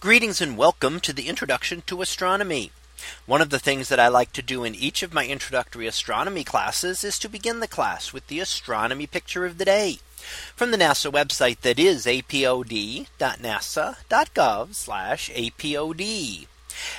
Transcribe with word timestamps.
Greetings 0.00 0.40
and 0.40 0.56
welcome 0.56 1.00
to 1.00 1.12
the 1.12 1.26
introduction 1.26 1.82
to 1.88 2.02
astronomy. 2.02 2.70
One 3.26 3.40
of 3.40 3.50
the 3.50 3.58
things 3.58 3.88
that 3.88 3.98
I 3.98 4.06
like 4.06 4.32
to 4.34 4.42
do 4.42 4.62
in 4.62 4.76
each 4.76 5.02
of 5.02 5.12
my 5.12 5.26
introductory 5.26 5.88
astronomy 5.88 6.44
classes 6.44 7.02
is 7.02 7.18
to 7.18 7.28
begin 7.28 7.58
the 7.58 7.66
class 7.66 8.12
with 8.12 8.24
the 8.28 8.38
astronomy 8.38 9.08
picture 9.08 9.44
of 9.44 9.58
the 9.58 9.64
day 9.64 9.98
from 10.54 10.70
the 10.70 10.76
NASA 10.76 11.10
website 11.10 11.62
that 11.62 11.80
is 11.80 12.06
apod.nasa.gov 12.06 13.08
apod. 15.34 16.46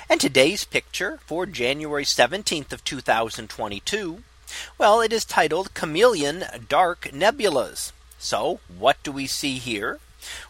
And 0.09 0.19
today's 0.19 0.65
picture 0.65 1.19
for 1.25 1.45
January 1.45 2.03
17th 2.03 2.73
of 2.73 2.83
2022. 2.83 4.23
Well, 4.77 4.99
it 4.99 5.13
is 5.13 5.23
titled 5.23 5.73
Chamaeleon 5.73 6.67
Dark 6.67 7.03
Nebulas. 7.13 7.93
So 8.17 8.59
what 8.67 9.01
do 9.03 9.13
we 9.13 9.25
see 9.25 9.57
here? 9.57 9.99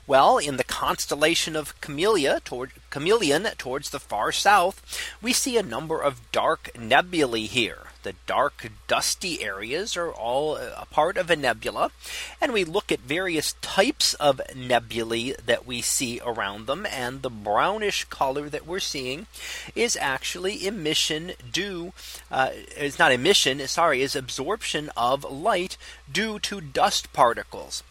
Well, 0.08 0.40
in 0.40 0.58
the 0.58 0.64
constellation 0.80 1.58
of 1.58 1.80
Camellia 1.82 2.40
toward 2.46 2.72
Chamaeleon 2.90 3.58
towards 3.58 3.90
the 3.90 4.00
far 4.00 4.32
south, 4.32 4.82
we 5.22 5.34
see 5.34 5.58
a 5.58 5.62
number 5.62 6.00
of 6.00 6.32
dark 6.32 6.72
nebulae 6.74 7.48
here. 7.48 7.88
The 8.04 8.14
dark 8.26 8.72
dusty 8.88 9.44
areas 9.44 9.98
are 9.98 10.10
all 10.10 10.56
a 10.56 10.88
part 10.90 11.18
of 11.18 11.30
a 11.30 11.36
nebula. 11.36 11.92
And 12.40 12.54
we 12.54 12.64
look 12.64 12.94
at 12.94 13.02
various 13.02 13.56
types 13.62 14.14
of 14.14 14.40
nebulae 14.56 15.34
that 15.46 15.68
we 15.68 15.82
see 15.82 16.22
around 16.26 16.68
them. 16.68 16.86
And 16.86 17.24
the 17.24 17.30
brownish 17.30 18.06
color 18.06 18.48
that 18.48 18.66
we're 18.66 18.80
seeing 18.80 19.28
is 19.76 19.98
actually 20.00 20.66
emission 20.66 21.34
due. 21.52 21.92
Uh, 22.32 22.52
it's 22.54 22.98
not 22.98 23.12
emission, 23.12 23.68
sorry, 23.68 24.02
is 24.02 24.16
absorption 24.16 24.92
of 24.96 25.30
light 25.30 25.78
due 26.10 26.40
to 26.40 26.62
dust 26.62 27.12
particles. 27.12 27.84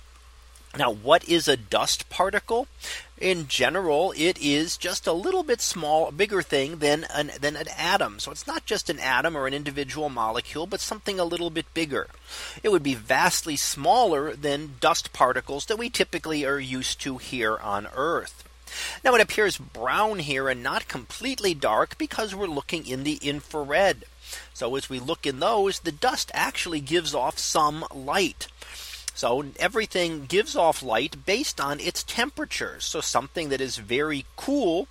Now, 0.77 0.93
what 0.93 1.27
is 1.29 1.49
a 1.49 1.57
dust 1.57 2.11
particle? 2.11 2.69
In 3.17 3.49
general, 3.49 4.13
it 4.17 4.39
is 4.39 4.77
just 4.77 5.07
a 5.07 5.13
little 5.13 5.43
bit 5.43 5.61
small, 5.61 6.11
bigger 6.13 6.43
thing 6.43 6.79
than 6.79 7.05
an, 7.13 7.33
than 7.41 7.57
an 7.57 7.69
atom. 7.77 8.21
So 8.21 8.31
it's 8.31 8.47
not 8.47 8.67
just 8.67 8.91
an 8.91 9.01
atom 9.01 9.37
or 9.37 9.47
an 9.47 9.55
individual 9.55 10.09
molecule, 10.09 10.67
but 10.67 10.81
something 10.81 11.19
a 11.19 11.25
little 11.25 11.51
bit 11.51 11.73
bigger. 11.75 12.09
It 12.63 12.69
would 12.69 12.83
be 12.83 12.95
vastly 12.95 13.57
smaller 13.57 14.37
than 14.37 14.77
dust 14.79 15.13
particles 15.13 15.67
that 15.67 15.79
we 15.79 15.91
typically 15.91 16.45
are 16.45 16.61
used 16.61 17.01
to 17.01 17.17
here 17.17 17.57
on 17.57 17.89
Earth. 17.95 18.45
Now 19.03 19.15
it 19.15 19.23
appears 19.23 19.57
brown 19.57 20.19
here 20.19 20.49
and 20.49 20.63
not 20.63 20.87
completely 20.87 21.55
dark 21.55 21.97
because 21.97 22.35
we're 22.35 22.47
looking 22.47 22.87
in 22.87 23.03
the 23.03 23.17
infrared. 23.17 24.05
So 24.53 24.77
as 24.77 24.91
we 24.91 25.01
look 25.01 25.27
in 25.27 25.41
those, 25.41 25.81
the 25.81 25.93
dust 25.93 26.31
actually 26.35 26.81
gives 26.81 27.15
off 27.15 27.39
some 27.39 27.87
light. 27.93 28.49
So 29.19 29.47
everything 29.59 30.27
gives 30.27 30.55
off 30.55 30.81
light 30.81 31.27
based 31.27 31.61
on 31.61 31.81
its 31.81 32.05
temperature. 32.05 32.77
So 32.79 33.01
something 33.01 33.49
that 33.49 33.61
is 33.61 33.79
very 33.79 34.27
cool 34.37 34.87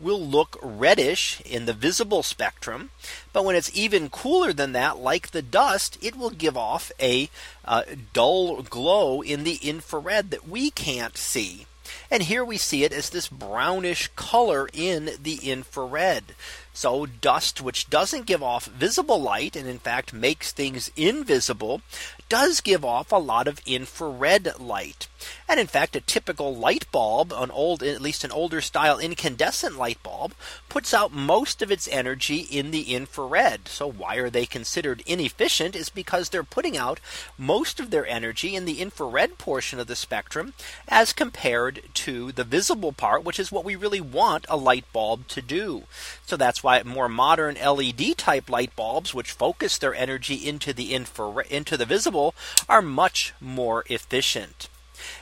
will 0.00 0.20
look 0.20 0.58
reddish 0.60 1.40
in 1.42 1.66
the 1.66 1.72
visible 1.72 2.24
spectrum. 2.24 2.90
But 3.32 3.44
when 3.44 3.54
it's 3.54 3.70
even 3.72 4.10
cooler 4.10 4.52
than 4.52 4.72
that, 4.72 4.98
like 4.98 5.30
the 5.30 5.42
dust, 5.42 5.96
it 6.02 6.16
will 6.16 6.30
give 6.30 6.56
off 6.56 6.90
a 6.98 7.30
uh, 7.64 7.82
dull 8.12 8.62
glow 8.62 9.20
in 9.22 9.44
the 9.44 9.60
infrared 9.62 10.32
that 10.32 10.48
we 10.48 10.72
can't 10.72 11.16
see. 11.16 11.66
And 12.10 12.24
here 12.24 12.44
we 12.44 12.56
see 12.56 12.82
it 12.82 12.92
as 12.92 13.10
this 13.10 13.28
brownish 13.28 14.08
color 14.16 14.68
in 14.72 15.10
the 15.22 15.36
infrared. 15.36 16.34
So 16.78 17.06
dust, 17.06 17.60
which 17.60 17.90
doesn't 17.90 18.26
give 18.26 18.40
off 18.40 18.66
visible 18.66 19.20
light 19.20 19.56
and 19.56 19.66
in 19.66 19.80
fact 19.80 20.12
makes 20.12 20.52
things 20.52 20.92
invisible, 20.94 21.82
does 22.28 22.60
give 22.60 22.84
off 22.84 23.10
a 23.10 23.16
lot 23.16 23.48
of 23.48 23.60
infrared 23.66 24.60
light. 24.60 25.08
And 25.48 25.58
in 25.58 25.66
fact, 25.66 25.96
a 25.96 26.02
typical 26.02 26.54
light 26.54 26.84
bulb, 26.92 27.32
an 27.32 27.50
old, 27.50 27.82
at 27.82 28.02
least 28.02 28.22
an 28.22 28.30
older 28.30 28.60
style 28.60 28.98
incandescent 28.98 29.78
light 29.78 30.02
bulb, 30.02 30.34
puts 30.68 30.92
out 30.92 31.10
most 31.10 31.62
of 31.62 31.72
its 31.72 31.88
energy 31.88 32.40
in 32.40 32.70
the 32.70 32.94
infrared. 32.94 33.66
So 33.66 33.90
why 33.90 34.16
are 34.16 34.28
they 34.28 34.44
considered 34.44 35.02
inefficient 35.06 35.74
is 35.74 35.88
because 35.88 36.28
they're 36.28 36.44
putting 36.44 36.76
out 36.76 37.00
most 37.38 37.80
of 37.80 37.90
their 37.90 38.06
energy 38.06 38.54
in 38.54 38.66
the 38.66 38.82
infrared 38.82 39.38
portion 39.38 39.80
of 39.80 39.86
the 39.86 39.96
spectrum 39.96 40.52
as 40.86 41.14
compared 41.14 41.82
to 41.94 42.30
the 42.32 42.44
visible 42.44 42.92
part, 42.92 43.24
which 43.24 43.40
is 43.40 43.50
what 43.50 43.64
we 43.64 43.74
really 43.74 44.02
want 44.02 44.44
a 44.50 44.56
light 44.56 44.84
bulb 44.92 45.28
to 45.28 45.40
do. 45.40 45.84
So 46.26 46.36
that's 46.36 46.62
why 46.62 46.82
more 46.82 47.08
modern 47.08 47.54
LED 47.54 48.18
type 48.18 48.50
light 48.50 48.76
bulbs, 48.76 49.14
which 49.14 49.32
focus 49.32 49.78
their 49.78 49.94
energy 49.94 50.34
into 50.34 50.74
the 50.74 50.94
infrared 50.94 51.46
into 51.50 51.78
the 51.78 51.86
visible, 51.86 52.34
are 52.68 52.82
much 52.82 53.32
more 53.40 53.84
efficient. 53.88 54.68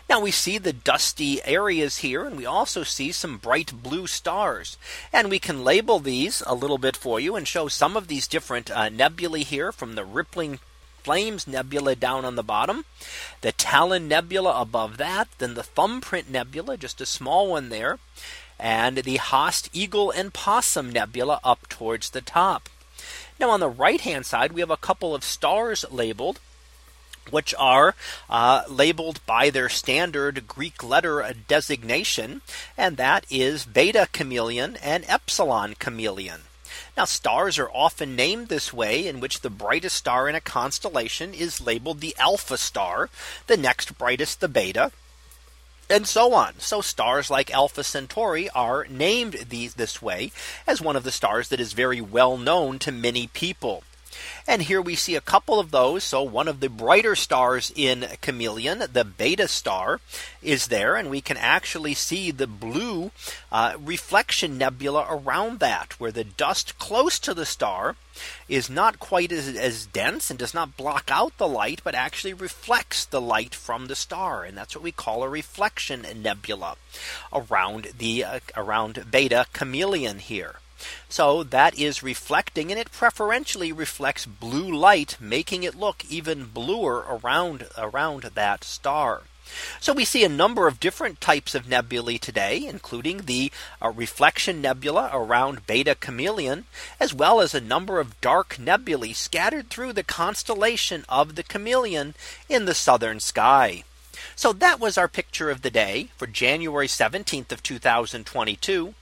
Now 0.09 0.21
we 0.21 0.31
see 0.31 0.59
the 0.59 0.73
dusty 0.73 1.43
areas 1.45 1.99
here 1.99 2.25
and 2.25 2.37
we 2.37 2.47
also 2.47 2.83
see 2.83 3.13
some 3.13 3.39
bright 3.39 3.83
blue 3.83 4.07
stars. 4.07 4.77
And 5.13 5.31
we 5.31 5.39
can 5.39 5.65
label 5.65 5.99
these 5.99 6.43
a 6.47 6.55
little 6.55 6.79
bit 6.79 6.97
for 6.97 7.19
you 7.21 7.37
and 7.37 7.47
show 7.47 7.69
some 7.69 7.97
of 7.97 8.09
these 8.09 8.27
different 8.27 8.71
uh, 8.71 8.89
nebulae 8.89 9.43
here 9.43 9.73
from 9.73 9.95
the 9.95 10.05
rippling 10.05 10.61
Flames 11.07 11.47
Nebula 11.47 11.95
down 11.95 12.25
on 12.25 12.35
the 12.35 12.43
bottom, 12.43 12.85
the 13.41 13.53
Talon 13.53 14.09
Nebula 14.09 14.61
above 14.61 14.97
that, 14.97 15.29
then 15.39 15.55
the 15.55 15.63
Thumbprint 15.63 16.29
Nebula, 16.29 16.77
just 16.77 17.01
a 17.01 17.07
small 17.07 17.49
one 17.49 17.69
there, 17.69 18.01
and 18.59 18.97
the 18.97 19.19
Haast 19.19 19.71
Eagle 19.73 20.11
and 20.11 20.35
Possum 20.35 20.91
Nebula 20.91 21.39
up 21.45 21.69
towards 21.69 22.11
the 22.11 22.21
top. 22.21 22.69
Now 23.39 23.51
on 23.51 23.61
the 23.61 23.69
right 23.69 24.01
hand 24.01 24.27
side, 24.27 24.51
we 24.51 24.61
have 24.61 24.71
a 24.71 24.77
couple 24.77 25.15
of 25.15 25.23
stars 25.23 25.85
labeled 25.93 26.41
which 27.31 27.55
are 27.59 27.95
uh, 28.29 28.63
labeled 28.69 29.21
by 29.27 29.51
their 29.51 29.69
standard 29.69 30.47
Greek 30.47 30.83
letter 30.83 31.25
designation, 31.49 32.43
and 32.77 32.97
that 32.97 33.27
is 33.31 33.65
Beta 33.65 34.09
Chamaeleon 34.13 34.79
and 34.83 35.05
Epsilon 35.09 35.75
Chamaeleon. 35.75 36.41
Now 36.97 37.05
stars 37.05 37.59
are 37.59 37.71
often 37.71 38.17
named 38.17 38.49
this 38.49 38.73
way 38.73 39.07
in 39.07 39.21
which 39.21 39.41
the 39.41 39.51
brightest 39.51 39.97
star 39.97 40.29
in 40.29 40.35
a 40.35 40.41
constellation 40.41 41.35
is 41.35 41.61
labeled 41.61 42.01
the 42.01 42.17
alpha 42.19 42.57
star, 42.57 43.11
the 43.47 43.57
next 43.57 43.99
brightest 43.99 44.41
the 44.41 44.49
beta, 44.49 44.93
and 45.89 46.07
so 46.09 46.33
on. 46.35 46.59
So 46.59 46.81
stars 46.81 47.31
like 47.31 47.51
Alpha 47.51 47.85
Centauri 47.85 48.49
are 48.51 48.87
named 48.89 49.47
these 49.49 49.75
this 49.75 50.03
way 50.03 50.33
as 50.67 50.81
one 50.81 50.97
of 50.97 51.05
the 51.05 51.13
stars 51.13 51.49
that 51.49 51.61
is 51.61 51.75
very 51.75 52.01
well 52.01 52.37
known 52.37 52.79
to 52.81 52.93
many 52.93 53.29
people. 53.29 53.85
And 54.47 54.63
here 54.63 54.81
we 54.81 54.95
see 54.95 55.17
a 55.17 55.21
couple 55.21 55.59
of 55.59 55.71
those. 55.71 56.05
So 56.05 56.23
one 56.23 56.49
of 56.49 56.61
the 56.61 56.69
brighter 56.69 57.17
stars 57.17 57.73
in 57.75 58.01
Chamaeleon, 58.23 58.93
the 58.93 59.05
beta 59.05 59.49
star 59.49 60.01
is 60.43 60.69
there. 60.69 60.97
And 60.97 61.11
we 61.11 61.21
can 61.21 61.37
actually 61.37 61.95
see 61.95 62.31
the 62.31 62.47
blue 62.47 63.11
uh, 63.51 63.75
reflection 63.79 64.57
nebula 64.59 65.07
around 65.09 65.59
that 65.61 65.99
where 65.99 66.13
the 66.13 66.25
dust 66.25 66.79
close 66.79 67.19
to 67.21 67.35
the 67.35 67.47
star 67.47 67.97
is 68.49 68.71
not 68.71 68.99
quite 68.99 69.33
as, 69.33 69.49
as 69.57 69.87
dense 69.87 70.31
and 70.31 70.39
does 70.39 70.55
not 70.55 70.77
block 70.77 71.11
out 71.11 71.37
the 71.37 71.49
light, 71.49 71.81
but 71.85 71.95
actually 71.95 72.33
reflects 72.33 73.05
the 73.05 73.21
light 73.21 73.55
from 73.55 73.87
the 73.87 73.97
star. 73.97 74.45
And 74.45 74.57
that's 74.57 74.75
what 74.75 74.85
we 74.85 74.93
call 74.93 75.23
a 75.23 75.29
reflection 75.29 76.07
nebula 76.23 76.77
around 77.33 77.89
the 77.99 78.25
uh, 78.25 78.41
around 78.57 79.07
beta 79.11 79.47
Chamaeleon 79.53 80.19
here. 80.21 80.57
So 81.09 81.43
that 81.43 81.79
is 81.79 82.03
reflecting 82.03 82.71
and 82.71 82.79
it 82.79 82.93
preferentially 82.93 83.73
reflects 83.73 84.27
blue 84.27 84.75
light, 84.75 85.17
making 85.21 85.63
it 85.63 85.75
look 85.75 86.05
even 86.05 86.47
bluer 86.47 87.05
around 87.09 87.67
around 87.79 88.23
that 88.23 88.65
star. 88.65 89.23
So 89.81 89.93
we 89.93 90.05
see 90.05 90.25
a 90.25 90.29
number 90.29 90.67
of 90.67 90.81
different 90.81 91.21
types 91.21 91.55
of 91.55 91.69
nebulae 91.69 92.19
today, 92.19 92.67
including 92.67 93.23
the 93.23 93.53
uh, 93.81 93.91
reflection 93.91 94.61
nebula 94.61 95.09
around 95.13 95.67
Beta 95.67 95.95
Chamaeleon, 95.95 96.65
as 96.99 97.15
well 97.15 97.41
as 97.41 97.55
a 97.55 97.61
number 97.61 98.01
of 98.01 98.21
dark 98.21 98.59
nebulae 98.59 99.13
scattered 99.13 99.71
through 99.71 99.93
the 99.93 100.03
constellation 100.03 101.05
of 101.09 101.37
the 101.37 101.45
Chamaeleon 101.45 102.15
in 102.49 102.65
the 102.65 102.75
southern 102.75 103.21
sky. 103.21 103.85
So 104.35 104.53
that 104.53 104.81
was 104.81 104.99
our 104.99 105.09
picture 105.09 105.49
of 105.49 105.63
the 105.63 105.71
day 105.71 106.11
for 106.17 106.27
January 106.27 106.89
17th 106.89 107.53
of 107.53 107.63
2022. 107.63 108.95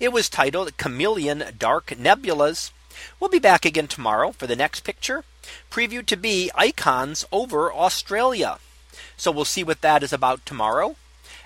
It 0.00 0.12
was 0.12 0.28
titled 0.28 0.76
Chamaeleon 0.76 1.58
Dark 1.58 1.86
Nebulas. 1.88 2.70
We'll 3.18 3.30
be 3.30 3.38
back 3.38 3.64
again 3.64 3.86
tomorrow 3.86 4.32
for 4.32 4.46
the 4.46 4.56
next 4.56 4.80
picture 4.80 5.24
previewed 5.70 6.06
to 6.06 6.16
be 6.16 6.50
icons 6.54 7.24
over 7.32 7.72
Australia. 7.72 8.58
So 9.16 9.30
we'll 9.30 9.44
see 9.44 9.64
what 9.64 9.80
that 9.82 10.02
is 10.02 10.12
about 10.12 10.44
tomorrow. 10.46 10.96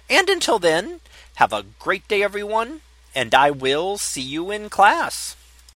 And 0.08 0.29
until 0.29 0.58
then, 0.58 1.00
have 1.37 1.52
a 1.52 1.64
great 1.79 2.06
day, 2.08 2.23
everyone. 2.23 2.81
And 3.14 3.35
I 3.35 3.50
will 3.50 3.99
see 3.99 4.23
you 4.23 4.50
in 4.50 4.70
class. 4.70 5.37